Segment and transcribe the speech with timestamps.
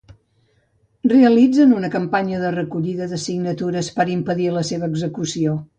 [1.11, 5.61] Realitzen una campanya de recollida de signatures per a impedir la seva execució.